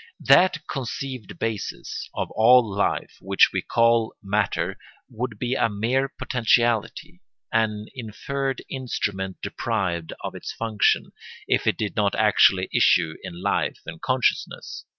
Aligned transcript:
That 0.25 0.67
conceived 0.67 1.37
basis 1.37 2.09
of 2.15 2.31
all 2.31 2.67
life 2.67 3.17
which 3.21 3.51
we 3.53 3.61
call 3.61 4.15
matter 4.23 4.79
would 5.11 5.37
be 5.37 5.53
a 5.53 5.69
mere 5.69 6.09
potentiality, 6.09 7.21
an 7.51 7.85
inferred 7.93 8.63
instrument 8.67 9.37
deprived 9.43 10.11
of 10.21 10.33
its 10.33 10.51
function, 10.53 11.11
if 11.47 11.67
it 11.67 11.77
did 11.77 11.95
not 11.95 12.15
actually 12.15 12.67
issue 12.73 13.13
in 13.21 13.43
life 13.43 13.77
and 13.85 14.01
consciousness. 14.01 14.85